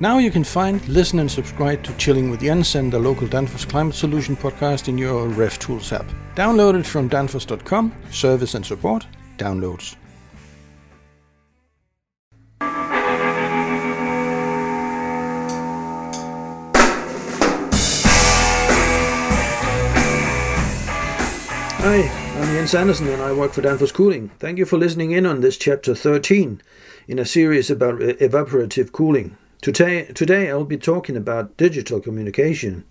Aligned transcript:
Now 0.00 0.18
you 0.18 0.30
can 0.30 0.44
find, 0.44 0.86
listen, 0.88 1.18
and 1.18 1.28
subscribe 1.28 1.82
to 1.82 1.92
Chilling 1.96 2.30
with 2.30 2.40
Jens 2.40 2.76
and 2.76 2.92
the 2.92 3.00
local 3.00 3.26
Danfoss 3.26 3.68
Climate 3.68 3.96
Solution 3.96 4.36
podcast 4.36 4.86
in 4.86 4.96
your 4.96 5.26
RefTools 5.28 5.92
app. 5.92 6.06
Download 6.36 6.78
it 6.78 6.86
from 6.86 7.10
danfoss.com, 7.10 7.92
service 8.12 8.54
and 8.54 8.64
support, 8.64 9.08
downloads. 9.38 9.96
Hi, 21.80 22.02
I'm 22.36 22.54
Jens 22.54 22.74
Andersen 22.76 23.08
and 23.08 23.20
I 23.20 23.32
work 23.32 23.52
for 23.52 23.62
Danfoss 23.62 23.92
Cooling. 23.92 24.28
Thank 24.38 24.58
you 24.58 24.64
for 24.64 24.78
listening 24.78 25.10
in 25.10 25.26
on 25.26 25.40
this 25.40 25.56
chapter 25.56 25.96
13 25.96 26.62
in 27.08 27.18
a 27.18 27.24
series 27.24 27.68
about 27.68 27.98
evaporative 27.98 28.92
cooling. 28.92 29.36
Today, 29.60 30.04
today 30.04 30.50
I'll 30.50 30.64
be 30.64 30.76
talking 30.76 31.16
about 31.16 31.56
digital 31.56 32.00
communication 32.00 32.84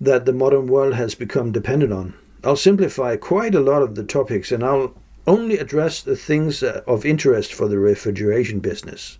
that 0.00 0.26
the 0.26 0.32
modern 0.32 0.66
world 0.66 0.94
has 0.94 1.14
become 1.14 1.52
dependent 1.52 1.92
on. 1.92 2.14
I'll 2.42 2.56
simplify 2.56 3.16
quite 3.16 3.54
a 3.54 3.60
lot 3.60 3.82
of 3.82 3.94
the 3.94 4.04
topics 4.04 4.52
and 4.52 4.62
I'll 4.62 4.94
only 5.26 5.56
address 5.56 6.02
the 6.02 6.16
things 6.16 6.62
uh, 6.62 6.82
of 6.86 7.06
interest 7.06 7.54
for 7.54 7.66
the 7.66 7.78
refrigeration 7.78 8.60
business. 8.60 9.18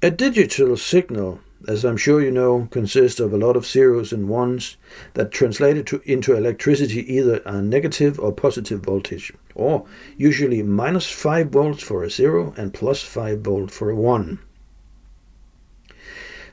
A 0.00 0.10
digital 0.10 0.76
signal 0.78 1.40
as 1.68 1.84
I'm 1.84 1.96
sure 1.96 2.20
you 2.20 2.30
know, 2.30 2.66
consists 2.70 3.20
of 3.20 3.32
a 3.32 3.36
lot 3.36 3.56
of 3.56 3.66
zeros 3.66 4.12
and 4.12 4.28
ones 4.28 4.76
that 5.14 5.30
translated 5.30 5.86
to, 5.88 6.02
into 6.04 6.34
electricity 6.34 7.00
either 7.12 7.40
a 7.44 7.62
negative 7.62 8.18
or 8.18 8.32
positive 8.32 8.80
voltage, 8.80 9.32
or 9.54 9.86
usually 10.16 10.62
minus 10.62 11.10
5 11.10 11.50
volts 11.50 11.82
for 11.82 12.02
a 12.02 12.10
zero 12.10 12.52
and 12.56 12.74
plus 12.74 13.02
5 13.02 13.40
volts 13.40 13.76
for 13.76 13.90
a 13.90 13.96
1. 13.96 14.40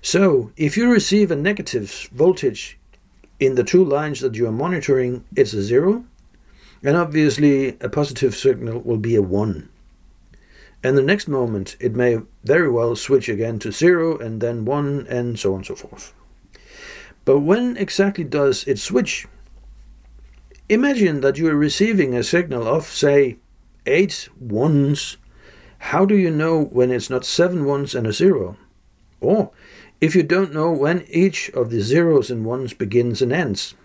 So, 0.02 0.52
if 0.55 0.77
you 0.77 0.89
receive 0.89 1.30
a 1.30 1.35
negative 1.35 2.10
voltage 2.12 2.77
in 3.40 3.55
the 3.55 3.63
two 3.63 3.84
lines 3.84 4.21
that 4.21 4.35
you 4.35 4.48
are 4.48 4.51
monitoring, 4.51 5.26
it's 5.35 5.54
a 5.54 5.62
0, 5.62 6.05
and 6.84 6.96
obviously 6.96 7.77
a 7.82 7.90
positive 7.90 8.35
signal 8.35 8.79
will 8.79 8.98
be 8.98 9.15
a 9.15 9.21
1 9.21 9.70
and 10.84 10.98
the 10.98 11.04
next 11.04 11.27
moment 11.27 11.76
it 11.79 11.96
may 11.96 12.20
very 12.43 12.70
well 12.70 12.96
switch 12.96 13.27
again 13.27 13.59
to 13.59 13.71
zero 13.71 14.18
and 14.18 14.41
then 14.41 14.65
one 14.65 15.05
and 15.09 15.37
so 15.37 15.51
on 15.51 15.57
and 15.57 15.65
so 15.65 15.76
forth. 15.76 16.13
But 17.26 17.40
when 17.40 17.77
exactly 17.77 18.24
does 18.24 18.65
it 18.65 18.79
switch? 18.79 19.27
Imagine 20.70 21.21
that 21.21 21.37
you 21.37 21.48
are 21.49 21.55
receiving 21.55 22.13
a 22.13 22.24
signal 22.24 22.68
of, 22.68 22.85
say, 22.85 23.37
eight 23.85 24.29
ones. 24.40 25.18
How 25.79 26.05
do 26.05 26.15
you 26.15 26.31
know 26.31 26.63
when 26.63 26.91
it's 26.91 27.09
not 27.09 27.26
seven 27.26 27.65
ones 27.65 27.93
and 27.93 28.07
a 28.07 28.13
zero? 28.13 28.57
Or 29.20 29.52
if 30.02 30.16
you 30.16 30.24
don't 30.24 30.54
know 30.54 30.72
when 30.72 31.05
each 31.10 31.50
of 31.52 31.70
the 31.70 31.82
zeros 31.82 32.32
and 32.32 32.46
ones 32.46 32.74
begins 32.74 33.22
and 33.22 33.34
ends? 33.34 33.76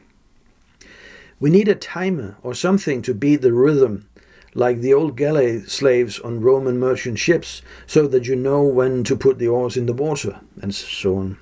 We 1.41 1.51
need 1.51 1.69
a 1.69 1.75
timer 1.75 2.37
or 2.43 2.55
something 2.55 3.03
to 3.03 3.15
beat 3.15 3.43
the 3.43 3.53
rhythm 3.53 4.09
like 4.55 4.81
the 4.81 4.95
old 4.95 5.17
galley 5.17 5.61
slaves 5.65 6.21
on 6.21 6.41
Roman 6.41 6.79
merchant 6.79 7.19
ships, 7.19 7.61
so 7.87 8.07
that 8.07 8.27
you 8.27 8.37
know 8.37 8.63
when 8.63 9.03
to 9.05 9.17
put 9.17 9.39
the 9.39 9.49
oars 9.49 9.77
in 9.77 9.87
the 9.87 9.93
water, 9.93 10.41
and 10.63 10.75
so 10.75 11.17
on. 11.17 11.39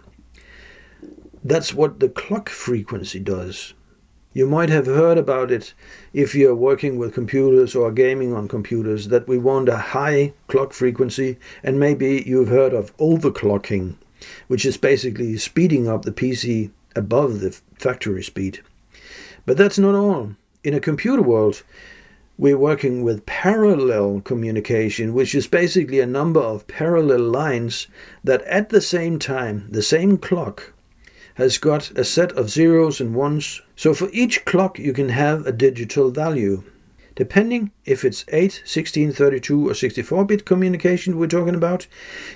That's 1.44 1.74
what 1.74 2.00
the 2.00 2.08
clock 2.08 2.48
frequency 2.48 3.20
does. 3.20 3.74
You 4.32 4.46
might 4.46 4.70
have 4.70 4.86
heard 4.86 5.18
about 5.18 5.50
it 5.50 5.74
if 6.14 6.34
you're 6.34 6.54
working 6.54 6.96
with 6.96 7.12
computers 7.12 7.76
or 7.76 7.92
gaming 7.92 8.32
on 8.32 8.48
computers 8.48 9.08
that 9.08 9.28
we 9.28 9.36
want 9.36 9.68
a 9.68 9.76
high 9.76 10.32
clock 10.48 10.72
frequency, 10.72 11.36
and 11.62 11.78
maybe 11.78 12.24
you've 12.26 12.48
heard 12.48 12.72
of 12.72 12.96
overclocking, 12.96 13.96
which 14.48 14.64
is 14.64 14.76
basically 14.76 15.36
speeding 15.36 15.88
up 15.88 16.02
the 16.02 16.12
PC 16.12 16.70
above 16.94 17.40
the 17.40 17.50
factory 17.78 18.22
speed. 18.22 18.60
But 19.46 19.56
that's 19.56 19.78
not 19.78 19.94
all. 19.94 20.36
In 20.62 20.74
a 20.74 20.80
computer 20.80 21.22
world, 21.22 21.62
we're 22.38 22.58
working 22.58 23.02
with 23.02 23.26
parallel 23.26 24.20
communication, 24.20 25.14
which 25.14 25.34
is 25.34 25.46
basically 25.46 26.00
a 26.00 26.06
number 26.06 26.40
of 26.40 26.66
parallel 26.66 27.20
lines 27.20 27.88
that 28.24 28.42
at 28.42 28.70
the 28.70 28.80
same 28.80 29.18
time, 29.18 29.68
the 29.70 29.82
same 29.82 30.16
clock, 30.16 30.72
has 31.34 31.58
got 31.58 31.90
a 31.92 32.04
set 32.04 32.32
of 32.32 32.50
zeros 32.50 33.00
and 33.00 33.14
ones. 33.14 33.62
So 33.76 33.94
for 33.94 34.08
each 34.12 34.44
clock, 34.44 34.78
you 34.78 34.92
can 34.92 35.10
have 35.10 35.46
a 35.46 35.52
digital 35.52 36.10
value. 36.10 36.62
Depending 37.14 37.72
if 37.84 38.04
it's 38.04 38.24
8, 38.28 38.62
16, 38.64 39.12
32, 39.12 39.68
or 39.68 39.74
64 39.74 40.24
bit 40.24 40.46
communication 40.46 41.18
we're 41.18 41.26
talking 41.26 41.54
about, 41.54 41.86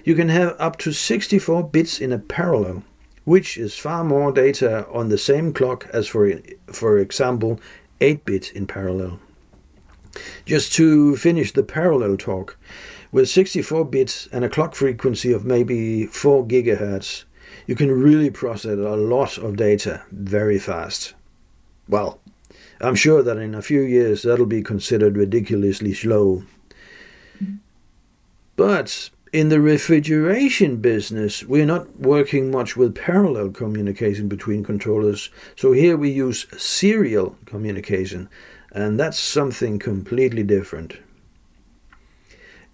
you 0.05 0.15
can 0.15 0.29
have 0.29 0.55
up 0.59 0.77
to 0.79 0.93
64 0.93 1.69
bits 1.69 2.01
in 2.01 2.13
a 2.13 2.19
parallel, 2.19 2.83
which 3.25 3.57
is 3.57 3.77
far 3.77 4.05
more 4.05 4.33
data 4.33 4.87
on 4.89 5.09
the 5.09 5.19
same 5.19 5.53
clock 5.53 5.89
as, 5.93 6.09
for, 6.09 6.31
for 6.67 6.99
example, 6.99 7.61
8 8.01 8.25
bit 8.25 8.53
in 8.53 8.67
parallel. 8.67 9.19
Just 10.45 10.73
to 10.75 11.17
finish 11.17 11.53
the 11.53 11.63
parallel 11.63 12.17
talk, 12.17 12.59
with 13.13 13.29
64 13.29 13.85
bits 13.87 14.29
and 14.33 14.45
a 14.45 14.49
clock 14.49 14.75
frequency 14.75 15.33
of 15.33 15.45
maybe 15.45 16.07
4 16.07 16.45
gigahertz, 16.47 17.25
you 17.67 17.75
can 17.75 17.91
really 17.91 18.31
process 18.31 18.79
a 18.79 18.97
lot 18.97 19.39
of 19.39 19.57
data 19.57 20.03
very 20.11 20.59
fast. 20.59 21.15
Well, 21.89 22.21
I'm 22.81 22.95
sure 22.95 23.23
that 23.23 23.39
in 23.39 23.55
a 23.55 23.63
few 23.63 23.81
years 23.81 24.23
that'll 24.23 24.47
be 24.47 24.63
considered 24.63 25.17
ridiculously 25.17 25.95
slow. 25.95 26.45
But 28.57 29.11
in 29.33 29.49
the 29.49 29.61
refrigeration 29.61 30.77
business, 30.77 31.45
we're 31.45 31.67
not 31.67 31.99
working 32.01 32.51
much 32.51 32.77
with 32.77 32.95
parallel 32.95 33.51
communication 33.51 34.29
between 34.29 34.65
controllers, 34.65 35.31
so 35.57 35.73
here 35.73 35.97
we 35.97 36.11
use 36.11 36.47
serial 36.57 37.37
communication, 37.45 38.29
and 38.73 38.99
that's 38.99 39.19
something 39.19 39.79
completely 39.79 40.43
different. 40.43 40.99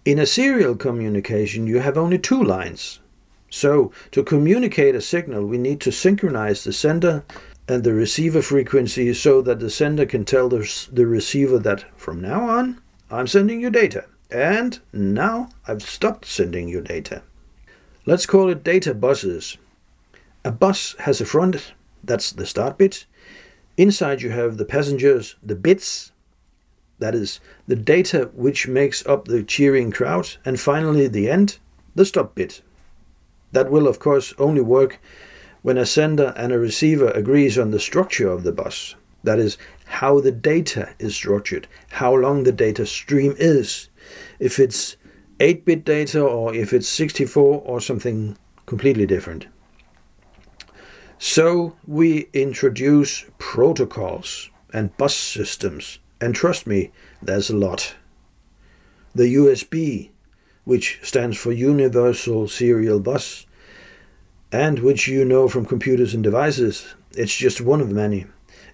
In 0.05 0.19
a 0.19 0.27
serial 0.27 0.77
communication, 0.77 1.67
you 1.67 1.79
have 1.79 1.97
only 1.97 2.19
two 2.19 2.43
lines. 2.43 3.01
So, 3.51 3.93
to 4.13 4.25
communicate 4.25 4.95
a 4.95 5.01
signal, 5.01 5.45
we 5.47 5.59
need 5.59 5.81
to 5.83 5.93
synchronize 5.93 6.65
the 6.65 6.73
sender 6.73 7.25
and 7.69 7.84
the 7.84 7.95
receiver 7.95 8.43
frequency 8.43 9.12
so 9.15 9.41
that 9.43 9.61
the 9.61 9.71
sender 9.71 10.06
can 10.06 10.25
tell 10.25 10.49
the, 10.49 10.89
the 10.91 11.06
receiver 11.06 11.59
that 11.59 11.84
from 11.99 12.21
now 12.21 12.49
on, 12.49 12.81
I'm 13.11 13.27
sending 13.27 13.61
you 13.61 13.71
data, 13.71 14.06
and 14.31 14.81
now 14.93 15.50
I've 15.67 15.83
stopped 15.83 16.25
sending 16.25 16.69
you 16.69 16.81
data. 16.81 17.22
Let's 18.05 18.27
call 18.27 18.49
it 18.49 18.65
data 18.65 18.95
buses. 18.95 19.59
A 20.45 20.51
bus 20.51 20.97
has 21.01 21.21
a 21.21 21.25
front, 21.25 21.72
that's 22.03 22.33
the 22.33 22.47
start 22.47 22.78
bit, 22.78 23.06
Inside 23.77 24.21
you 24.21 24.31
have 24.31 24.59
the 24.59 24.67
passengers, 24.67 25.37
the 25.43 25.55
bits, 25.55 26.12
that 26.99 27.15
is, 27.15 27.41
the 27.67 27.77
data 27.77 28.31
which 28.34 28.69
makes 28.69 29.05
up 29.06 29.25
the 29.25 29.43
cheering 29.43 29.91
crowd, 29.91 30.37
and 30.45 30.61
finally 30.61 31.09
the 31.09 31.31
end, 31.31 31.59
the 31.95 32.05
stop 32.05 32.34
bit. 32.34 32.62
That 33.53 33.71
will, 33.71 33.89
of 33.89 33.99
course, 33.99 34.34
only 34.39 34.61
work 34.61 35.01
when 35.62 35.78
a 35.78 35.87
sender 35.87 36.34
and 36.37 36.53
a 36.53 36.59
receiver 36.59 37.11
agrees 37.11 37.59
on 37.59 37.71
the 37.71 37.81
structure 37.81 38.28
of 38.28 38.43
the 38.43 38.53
bus. 38.53 38.95
That 39.25 39.39
is, 39.39 39.56
how 39.87 40.21
the 40.21 40.33
data 40.33 40.95
is 40.99 41.15
structured, 41.15 41.69
how 41.91 42.15
long 42.15 42.43
the 42.43 42.53
data 42.53 42.84
stream 42.87 43.34
is, 43.39 43.89
if 44.41 44.59
it's 44.59 44.97
8 45.39 45.65
bit 45.65 45.84
data 45.84 46.21
or 46.21 46.55
if 46.55 46.72
it's 46.72 46.89
64 46.89 47.62
or 47.65 47.81
something 47.81 48.37
completely 48.67 49.06
different. 49.06 49.47
So 51.19 51.77
we 51.87 52.28
introduce 52.33 53.25
protocols 53.39 54.51
and 54.72 54.97
bus 54.97 55.15
systems, 55.15 56.01
and 56.21 56.34
trust 56.34 56.67
me, 56.67 56.91
there's 57.21 57.51
a 57.51 57.56
lot. 57.56 57.95
The 59.15 59.34
USB, 59.34 60.11
which 60.65 60.99
stands 61.03 61.37
for 61.37 61.53
Universal 61.53 62.49
Serial 62.49 62.99
Bus, 62.99 63.47
and 64.53 64.78
which 64.81 65.09
you 65.09 65.25
know 65.25 65.49
from 65.49 65.65
computers 65.65 66.13
and 66.13 66.22
devices, 66.22 66.95
it's 67.13 67.34
just 67.34 67.63
one 67.63 67.81
of 67.81 67.91
many. 67.91 68.27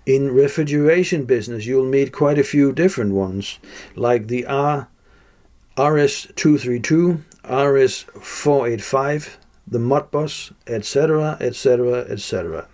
In 0.05 0.35
refrigeration 0.35 1.25
business, 1.25 1.67
you'll 1.67 1.85
meet 1.85 2.13
quite 2.13 2.39
a 2.39 2.45
few 2.45 2.73
different 2.73 3.13
ones, 3.13 3.61
like 3.95 4.27
the 4.27 4.45
R, 4.47 4.89
RS232, 5.77 7.21
RS485, 7.45 9.37
the 9.69 9.79
Modbus, 9.79 10.53
etc., 10.67 11.37
etc., 11.41 12.07
etc. 12.09 12.67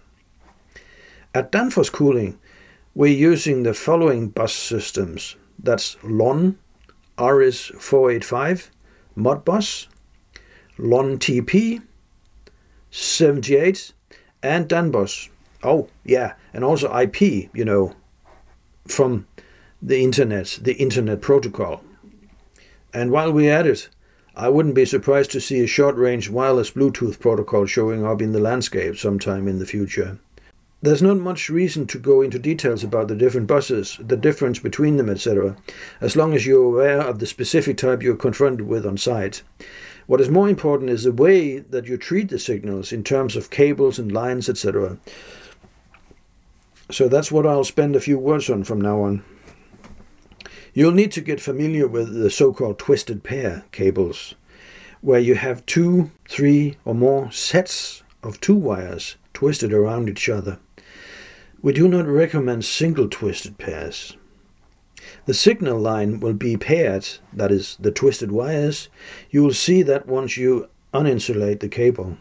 At 1.34 1.52
Danfoss 1.52 1.92
Cooling, 1.92 2.38
we're 2.94 3.12
using 3.12 3.64
the 3.64 3.74
following 3.74 4.28
bus 4.28 4.54
systems. 4.54 5.36
That's 5.58 5.96
LON, 6.02 6.58
RS485, 7.18 8.70
Modbus, 9.16 9.88
LON 10.78 11.18
TP, 11.18 11.82
78, 12.94 13.92
and 14.40 14.68
Danbus. 14.68 15.28
Oh, 15.64 15.88
yeah, 16.04 16.34
and 16.52 16.62
also 16.62 16.96
IP, 16.96 17.50
you 17.52 17.64
know, 17.64 17.96
from 18.86 19.26
the 19.82 20.04
internet, 20.04 20.60
the 20.62 20.74
internet 20.74 21.20
protocol. 21.20 21.82
And 22.92 23.10
while 23.10 23.32
we're 23.32 23.52
at 23.52 23.66
it, 23.66 23.88
I 24.36 24.48
wouldn't 24.48 24.76
be 24.76 24.84
surprised 24.84 25.32
to 25.32 25.40
see 25.40 25.60
a 25.64 25.66
short 25.66 25.96
range 25.96 26.30
wireless 26.30 26.70
Bluetooth 26.70 27.18
protocol 27.18 27.66
showing 27.66 28.06
up 28.06 28.22
in 28.22 28.30
the 28.30 28.38
landscape 28.38 28.96
sometime 28.96 29.48
in 29.48 29.58
the 29.58 29.66
future. 29.66 30.18
There's 30.80 31.02
not 31.02 31.16
much 31.16 31.50
reason 31.50 31.88
to 31.88 31.98
go 31.98 32.20
into 32.20 32.38
details 32.38 32.84
about 32.84 33.08
the 33.08 33.16
different 33.16 33.48
buses, 33.48 33.98
the 33.98 34.16
difference 34.16 34.60
between 34.60 34.98
them, 34.98 35.08
etc., 35.08 35.56
as 36.00 36.14
long 36.14 36.32
as 36.32 36.46
you're 36.46 36.62
aware 36.62 37.00
of 37.00 37.18
the 37.18 37.26
specific 37.26 37.78
type 37.78 38.02
you're 38.02 38.16
confronted 38.16 38.68
with 38.68 38.86
on 38.86 38.98
site. 38.98 39.42
What 40.06 40.20
is 40.20 40.28
more 40.28 40.48
important 40.48 40.90
is 40.90 41.04
the 41.04 41.12
way 41.12 41.58
that 41.58 41.86
you 41.86 41.96
treat 41.96 42.28
the 42.28 42.38
signals 42.38 42.92
in 42.92 43.04
terms 43.04 43.36
of 43.36 43.50
cables 43.50 43.98
and 43.98 44.12
lines, 44.12 44.48
etc. 44.48 44.98
So 46.90 47.08
that's 47.08 47.32
what 47.32 47.46
I'll 47.46 47.64
spend 47.64 47.96
a 47.96 48.00
few 48.00 48.18
words 48.18 48.50
on 48.50 48.64
from 48.64 48.80
now 48.80 49.00
on. 49.00 49.24
You'll 50.74 50.92
need 50.92 51.12
to 51.12 51.20
get 51.20 51.40
familiar 51.40 51.86
with 51.86 52.12
the 52.12 52.30
so 52.30 52.52
called 52.52 52.78
twisted 52.78 53.22
pair 53.22 53.64
cables, 53.72 54.34
where 55.00 55.20
you 55.20 55.36
have 55.36 55.64
two, 55.66 56.10
three, 56.28 56.76
or 56.84 56.94
more 56.94 57.30
sets 57.30 58.02
of 58.22 58.40
two 58.40 58.56
wires 58.56 59.16
twisted 59.32 59.72
around 59.72 60.08
each 60.08 60.28
other. 60.28 60.58
We 61.62 61.72
do 61.72 61.88
not 61.88 62.06
recommend 62.06 62.64
single 62.64 63.08
twisted 63.08 63.56
pairs. 63.56 64.16
The 65.26 65.34
signal 65.34 65.78
line 65.78 66.20
will 66.20 66.34
be 66.34 66.56
paired, 66.56 67.06
that 67.32 67.50
is, 67.50 67.76
the 67.80 67.90
twisted 67.90 68.32
wires. 68.32 68.88
You 69.30 69.42
will 69.42 69.54
see 69.54 69.82
that 69.82 70.06
once 70.06 70.36
you 70.36 70.68
uninsulate 70.92 71.60
the 71.60 71.68
cable. 71.68 72.18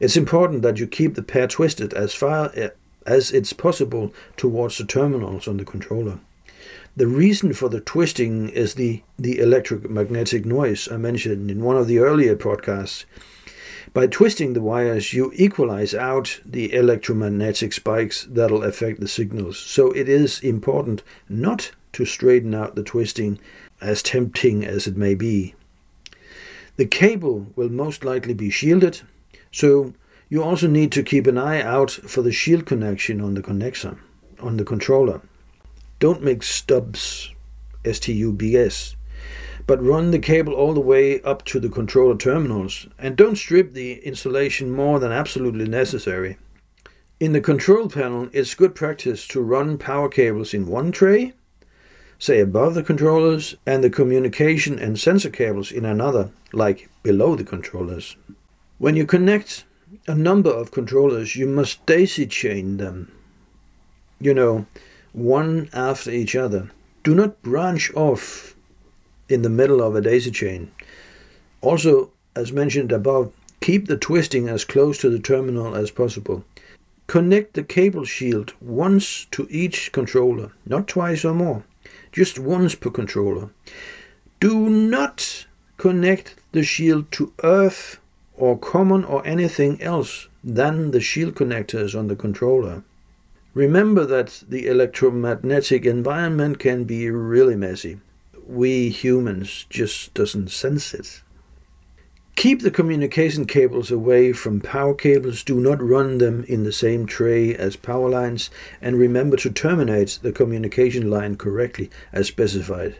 It's 0.00 0.16
important 0.16 0.62
that 0.62 0.78
you 0.78 0.86
keep 0.86 1.14
the 1.14 1.22
pair 1.22 1.46
twisted 1.46 1.94
as 1.94 2.14
far 2.14 2.50
eh, 2.54 2.70
as 3.06 3.32
it's 3.32 3.52
possible 3.52 4.12
towards 4.36 4.78
the 4.78 4.84
terminals 4.84 5.48
on 5.48 5.56
the 5.56 5.64
controller. 5.64 6.20
The 6.94 7.06
reason 7.06 7.54
for 7.54 7.68
the 7.68 7.80
twisting 7.80 8.48
is 8.50 8.74
the, 8.74 9.02
the 9.18 9.38
electromagnetic 9.38 10.44
noise 10.44 10.90
I 10.90 10.98
mentioned 10.98 11.50
in 11.50 11.64
one 11.64 11.76
of 11.76 11.86
the 11.86 11.98
earlier 11.98 12.36
podcasts. 12.36 13.04
By 13.94 14.06
twisting 14.06 14.52
the 14.52 14.60
wires, 14.60 15.12
you 15.12 15.32
equalize 15.34 15.94
out 15.94 16.40
the 16.44 16.72
electromagnetic 16.72 17.72
spikes 17.72 18.24
that'll 18.24 18.62
affect 18.62 19.00
the 19.00 19.08
signals. 19.08 19.58
So 19.58 19.90
it 19.92 20.08
is 20.08 20.40
important 20.40 21.02
not 21.28 21.72
to 21.92 22.04
straighten 22.04 22.54
out 22.54 22.74
the 22.74 22.82
twisting, 22.82 23.38
as 23.80 24.02
tempting 24.02 24.64
as 24.64 24.86
it 24.86 24.96
may 24.96 25.14
be. 25.14 25.54
The 26.76 26.86
cable 26.86 27.48
will 27.54 27.68
most 27.68 28.04
likely 28.04 28.34
be 28.34 28.50
shielded, 28.50 29.02
so 29.50 29.92
you 30.28 30.42
also 30.42 30.66
need 30.66 30.90
to 30.92 31.02
keep 31.02 31.26
an 31.26 31.36
eye 31.36 31.60
out 31.60 31.90
for 31.90 32.22
the 32.22 32.32
shield 32.32 32.64
connection 32.64 33.20
on 33.20 33.34
the 33.34 33.42
connector, 33.42 33.98
on 34.40 34.56
the 34.56 34.64
controller. 34.64 35.20
Don't 35.98 36.22
make 36.22 36.42
stubs, 36.42 37.30
S-T-U-B-S, 37.84 38.96
but 39.66 39.82
run 39.82 40.10
the 40.10 40.18
cable 40.18 40.54
all 40.54 40.72
the 40.72 40.80
way 40.80 41.20
up 41.22 41.44
to 41.44 41.60
the 41.60 41.68
controller 41.68 42.16
terminals 42.16 42.86
and 42.98 43.16
don't 43.16 43.36
strip 43.36 43.72
the 43.72 44.04
insulation 44.04 44.70
more 44.70 44.98
than 44.98 45.12
absolutely 45.12 45.68
necessary. 45.68 46.38
In 47.20 47.32
the 47.32 47.40
control 47.40 47.88
panel, 47.88 48.28
it's 48.32 48.54
good 48.54 48.74
practice 48.74 49.28
to 49.28 49.40
run 49.40 49.78
power 49.78 50.08
cables 50.08 50.52
in 50.52 50.66
one 50.66 50.90
tray, 50.90 51.34
say 52.22 52.38
above 52.38 52.74
the 52.74 52.84
controllers, 52.84 53.56
and 53.66 53.82
the 53.82 53.90
communication 53.90 54.78
and 54.78 54.96
sensor 54.96 55.28
cables 55.28 55.72
in 55.72 55.84
another, 55.84 56.30
like 56.52 56.88
below 57.02 57.34
the 57.34 57.42
controllers. 57.42 58.14
When 58.78 58.94
you 58.94 59.04
connect 59.04 59.64
a 60.06 60.14
number 60.14 60.48
of 60.48 60.70
controllers, 60.70 61.34
you 61.34 61.48
must 61.48 61.84
daisy 61.84 62.26
chain 62.26 62.76
them. 62.76 63.10
You 64.20 64.34
know, 64.34 64.66
one 65.12 65.68
after 65.72 66.12
each 66.12 66.36
other. 66.36 66.70
Do 67.02 67.12
not 67.16 67.42
branch 67.42 67.92
off 67.96 68.54
in 69.28 69.42
the 69.42 69.50
middle 69.50 69.82
of 69.82 69.96
a 69.96 70.00
daisy 70.00 70.30
chain. 70.30 70.70
Also, 71.60 72.12
as 72.36 72.52
mentioned 72.52 72.92
above, 72.92 73.32
keep 73.60 73.88
the 73.88 73.96
twisting 73.96 74.48
as 74.48 74.64
close 74.64 74.96
to 74.98 75.10
the 75.10 75.18
terminal 75.18 75.74
as 75.74 75.90
possible. 75.90 76.44
Connect 77.08 77.54
the 77.54 77.64
cable 77.64 78.04
shield 78.04 78.52
once 78.60 79.26
to 79.32 79.48
each 79.50 79.90
controller, 79.90 80.52
not 80.64 80.86
twice 80.86 81.24
or 81.24 81.34
more, 81.34 81.64
just 82.12 82.38
once 82.38 82.74
per 82.74 82.90
controller. 82.90 83.50
Do 84.38 84.68
not 84.68 85.46
connect 85.76 86.36
the 86.52 86.62
shield 86.62 87.10
to 87.12 87.32
earth 87.42 87.98
or 88.34 88.58
common 88.58 89.04
or 89.04 89.26
anything 89.26 89.80
else 89.82 90.28
than 90.44 90.90
the 90.90 91.00
shield 91.00 91.34
connectors 91.34 91.98
on 91.98 92.08
the 92.08 92.16
controller. 92.16 92.84
Remember 93.54 94.06
that 94.06 94.44
the 94.48 94.66
electromagnetic 94.66 95.84
environment 95.84 96.58
can 96.58 96.84
be 96.84 97.10
really 97.10 97.56
messy 97.56 97.98
we 98.46 98.90
humans 98.90 99.66
just 99.70 100.14
doesn't 100.14 100.50
sense 100.50 100.94
it. 100.94 101.22
Keep 102.34 102.62
the 102.62 102.70
communication 102.70 103.46
cables 103.46 103.90
away 103.90 104.32
from 104.32 104.60
power 104.60 104.94
cables. 104.94 105.44
Do 105.44 105.60
not 105.60 105.82
run 105.82 106.18
them 106.18 106.44
in 106.48 106.64
the 106.64 106.72
same 106.72 107.06
tray 107.06 107.54
as 107.54 107.76
power 107.76 108.08
lines. 108.08 108.50
And 108.80 108.96
remember 108.96 109.36
to 109.38 109.50
terminate 109.50 110.18
the 110.22 110.32
communication 110.32 111.10
line 111.10 111.36
correctly 111.36 111.90
as 112.12 112.26
specified, 112.28 112.96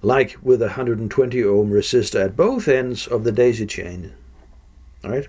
like 0.00 0.36
with 0.42 0.62
a 0.62 0.66
120 0.66 1.44
ohm 1.44 1.70
resistor 1.70 2.24
at 2.24 2.36
both 2.36 2.68
ends 2.68 3.06
of 3.06 3.24
the 3.24 3.32
daisy 3.32 3.66
chain. 3.66 4.14
Alright? 5.04 5.28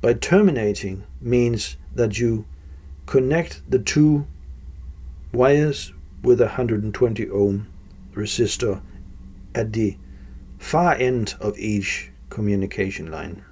By 0.00 0.12
terminating 0.12 1.04
means 1.20 1.76
that 1.94 2.18
you 2.18 2.44
connect 3.06 3.62
the 3.70 3.78
two 3.78 4.26
wires 5.32 5.92
with 6.22 6.40
a 6.40 6.46
120 6.46 7.30
ohm 7.30 7.68
resistor 8.14 8.82
at 9.54 9.72
the 9.72 9.96
far 10.64 10.94
end 10.94 11.34
of 11.40 11.58
each 11.58 12.10
communication 12.30 13.10
line. 13.10 13.44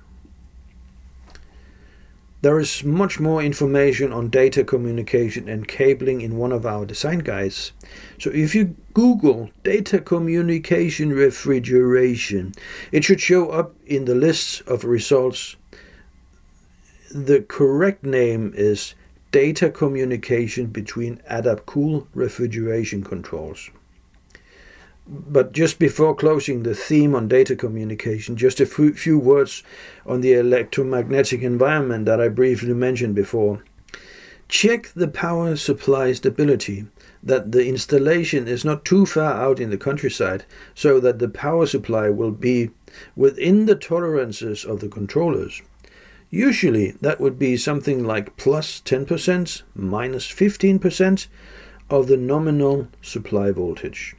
There 2.40 2.58
is 2.58 2.82
much 2.82 3.20
more 3.20 3.42
information 3.42 4.12
on 4.12 4.30
data 4.30 4.64
communication 4.64 5.48
and 5.48 5.68
cabling 5.68 6.22
in 6.22 6.38
one 6.38 6.50
of 6.50 6.66
our 6.66 6.86
design 6.86 7.20
guides. 7.20 7.72
So 8.18 8.30
if 8.30 8.54
you 8.54 8.76
Google 8.94 9.50
data 9.62 10.00
communication 10.00 11.10
refrigeration, 11.10 12.54
it 12.90 13.04
should 13.04 13.20
show 13.20 13.50
up 13.50 13.76
in 13.86 14.06
the 14.06 14.16
list 14.16 14.62
of 14.62 14.82
results. 14.82 15.56
The 17.14 17.42
correct 17.42 18.04
name 18.04 18.52
is 18.56 18.94
data 19.30 19.70
communication 19.70 20.66
between 20.66 21.20
ADAP-KOOL 21.30 22.08
refrigeration 22.14 23.04
controls. 23.04 23.70
But 25.06 25.52
just 25.52 25.78
before 25.78 26.14
closing 26.14 26.62
the 26.62 26.74
theme 26.74 27.14
on 27.14 27.26
data 27.26 27.56
communication, 27.56 28.36
just 28.36 28.60
a 28.60 28.66
few 28.66 28.94
few 28.94 29.18
words 29.18 29.62
on 30.06 30.20
the 30.20 30.34
electromagnetic 30.34 31.42
environment 31.42 32.06
that 32.06 32.20
I 32.20 32.28
briefly 32.28 32.72
mentioned 32.72 33.14
before. 33.14 33.64
Check 34.48 34.92
the 34.94 35.08
power 35.08 35.56
supply 35.56 36.12
stability, 36.12 36.86
that 37.22 37.52
the 37.52 37.66
installation 37.66 38.46
is 38.46 38.64
not 38.64 38.84
too 38.84 39.06
far 39.06 39.32
out 39.32 39.58
in 39.58 39.70
the 39.70 39.78
countryside, 39.78 40.44
so 40.74 41.00
that 41.00 41.18
the 41.18 41.28
power 41.28 41.66
supply 41.66 42.08
will 42.10 42.32
be 42.32 42.70
within 43.16 43.66
the 43.66 43.74
tolerances 43.74 44.64
of 44.64 44.80
the 44.80 44.88
controllers. 44.88 45.62
Usually 46.30 46.92
that 47.00 47.20
would 47.20 47.38
be 47.38 47.56
something 47.56 48.04
like 48.04 48.36
plus 48.36 48.80
10%, 48.80 49.62
minus 49.74 50.28
15% 50.28 51.26
of 51.90 52.06
the 52.06 52.16
nominal 52.16 52.88
supply 53.00 53.50
voltage. 53.50 54.14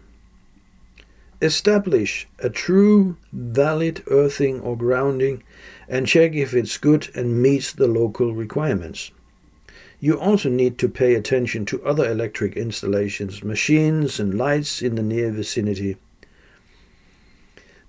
Establish 1.43 2.27
a 2.39 2.49
true 2.49 3.17
valid 3.31 4.01
earthing 4.07 4.59
or 4.61 4.75
grounding 4.75 5.43
and 5.87 6.07
check 6.07 6.33
if 6.33 6.53
it's 6.53 6.77
good 6.77 7.09
and 7.13 7.41
meets 7.41 7.73
the 7.73 7.87
local 7.87 8.33
requirements. 8.33 9.11
You 9.99 10.19
also 10.19 10.49
need 10.49 10.77
to 10.79 10.89
pay 10.89 11.13
attention 11.13 11.65
to 11.65 11.83
other 11.83 12.09
electric 12.09 12.57
installations, 12.57 13.43
machines, 13.43 14.19
and 14.19 14.37
lights 14.37 14.81
in 14.81 14.95
the 14.95 15.03
near 15.03 15.31
vicinity 15.31 15.97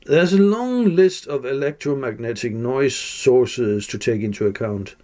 there's 0.06 0.34
a 0.34 0.38
long 0.38 0.94
list 0.94 1.26
of 1.26 1.46
electromagnetic 1.46 2.52
noise 2.52 2.94
sources 2.94 3.86
to 3.86 3.98
take 3.98 4.22
into 4.22 4.46
account, 4.46 4.96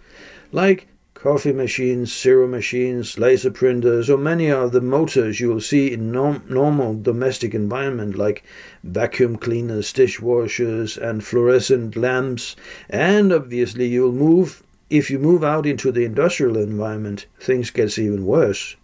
like 0.52 0.88
coffee 1.22 1.52
machines, 1.52 2.18
zero 2.18 2.48
machines, 2.48 3.18
laser 3.18 3.50
printers, 3.50 4.08
or 4.08 4.16
many 4.16 4.50
of 4.50 4.72
the 4.72 4.80
motors 4.80 5.38
you 5.38 5.48
will 5.48 5.60
see 5.60 5.92
in 5.92 6.10
norm- 6.10 6.42
normal 6.48 6.98
domestic 7.00 7.54
environment, 7.54 8.16
like 8.16 8.42
vacuum 8.82 9.36
cleaners, 9.36 9.92
dishwashers, 9.92 10.96
and 10.96 11.22
fluorescent 11.22 11.94
lamps. 11.94 12.56
And 12.88 13.32
obviously, 13.32 13.86
you'll 13.86 14.12
move 14.12 14.62
if 14.88 15.10
you 15.10 15.18
move 15.18 15.44
out 15.44 15.66
into 15.66 15.92
the 15.92 16.04
industrial 16.04 16.56
environment, 16.56 17.26
things 17.38 17.70
gets 17.70 17.98
even 17.98 18.26
worse. 18.26 18.76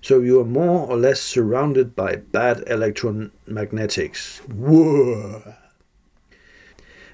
So 0.00 0.20
you 0.20 0.40
are 0.40 0.46
more 0.46 0.86
or 0.86 0.96
less 0.96 1.20
surrounded 1.20 1.94
by 1.94 2.16
bad 2.16 2.64
electromagnetics. 2.66 4.38
Whoa. 4.48 5.54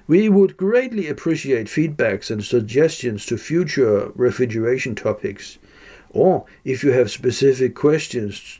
We 0.07 0.29
would 0.29 0.55
greatly 0.55 1.09
appreciate 1.09 1.67
feedbacks 1.67 2.31
and 2.31 2.41
suggestions 2.41 3.25
to 3.25 3.37
future 3.37 4.13
refrigeration 4.15 4.95
topics, 4.95 5.57
or 6.09 6.45
if 6.63 6.81
you 6.81 6.93
have 6.93 7.11
specific 7.11 7.75
questions 7.75 8.59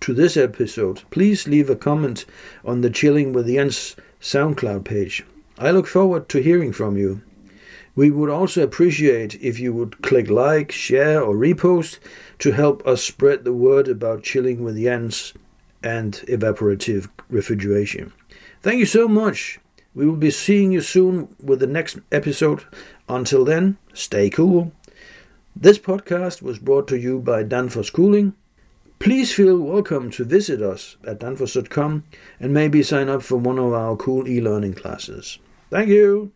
to 0.00 0.14
this 0.14 0.38
episode, 0.38 1.02
please 1.10 1.46
leave 1.46 1.68
a 1.68 1.76
comment 1.76 2.24
on 2.64 2.80
the 2.80 2.88
Chilling 2.88 3.34
with 3.34 3.46
Jens 3.46 3.94
SoundCloud 4.22 4.84
page. 4.84 5.24
I 5.58 5.70
look 5.70 5.86
forward 5.86 6.30
to 6.30 6.42
hearing 6.42 6.72
from 6.72 6.96
you. 6.96 7.20
We 7.94 8.10
would 8.10 8.30
also 8.30 8.62
appreciate 8.62 9.34
if 9.42 9.58
you 9.58 9.74
would 9.74 10.02
click 10.02 10.30
like, 10.30 10.72
share, 10.72 11.22
or 11.22 11.34
repost 11.34 11.98
to 12.38 12.52
help 12.52 12.86
us 12.86 13.02
spread 13.02 13.44
the 13.44 13.54
word 13.54 13.88
about 13.88 14.22
chilling 14.22 14.64
with 14.64 14.80
Jens 14.80 15.34
and 15.82 16.14
evaporative 16.26 17.08
refrigeration. 17.28 18.12
Thank 18.62 18.78
you 18.78 18.86
so 18.86 19.08
much. 19.08 19.60
We 19.96 20.06
will 20.06 20.16
be 20.16 20.30
seeing 20.30 20.72
you 20.72 20.82
soon 20.82 21.34
with 21.42 21.60
the 21.60 21.66
next 21.66 21.98
episode. 22.12 22.64
Until 23.08 23.46
then, 23.46 23.78
stay 23.94 24.28
cool. 24.28 24.72
This 25.56 25.78
podcast 25.78 26.42
was 26.42 26.58
brought 26.58 26.86
to 26.88 26.98
you 26.98 27.18
by 27.18 27.42
Danfoss 27.44 27.90
Cooling. 27.90 28.34
Please 28.98 29.32
feel 29.32 29.58
welcome 29.58 30.10
to 30.10 30.24
visit 30.24 30.60
us 30.60 30.96
at 31.06 31.20
danfoss.com 31.20 32.04
and 32.38 32.52
maybe 32.52 32.82
sign 32.82 33.08
up 33.08 33.22
for 33.22 33.38
one 33.38 33.58
of 33.58 33.72
our 33.72 33.96
cool 33.96 34.28
e 34.28 34.38
learning 34.38 34.74
classes. 34.74 35.38
Thank 35.70 35.88
you. 35.88 36.35